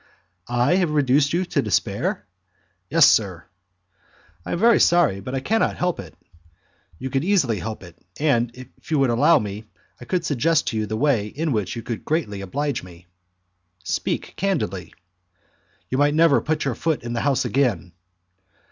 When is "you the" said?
10.77-10.97